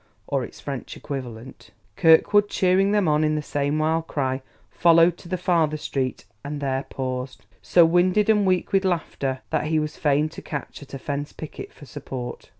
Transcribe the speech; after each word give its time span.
or 0.25 0.43
its 0.43 0.59
French 0.59 0.97
equivalent. 0.97 1.69
Kirkwood, 1.95 2.49
cheering 2.49 2.91
them 2.91 3.07
on 3.07 3.21
with 3.21 3.35
the 3.35 3.41
same 3.43 3.77
wild 3.77 4.07
cry, 4.07 4.41
followed 4.71 5.15
to 5.19 5.29
the 5.29 5.37
farther 5.37 5.77
street; 5.77 6.25
and 6.43 6.59
there 6.59 6.85
paused, 6.89 7.45
so 7.61 7.85
winded 7.85 8.27
and 8.27 8.47
weak 8.47 8.71
with 8.73 8.83
laughter 8.83 9.41
that 9.51 9.67
he 9.67 9.77
was 9.77 9.97
fain 9.97 10.27
to 10.29 10.41
catch 10.41 10.81
at 10.81 10.95
a 10.95 10.97
fence 10.97 11.33
picket 11.33 11.71
for 11.71 11.85
support. 11.85 12.49